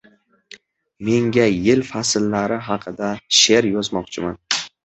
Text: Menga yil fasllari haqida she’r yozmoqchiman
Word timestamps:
Menga 1.09 1.45
yil 1.67 1.85
fasllari 1.91 2.59
haqida 2.71 3.13
she’r 3.41 3.73
yozmoqchiman 3.77 4.43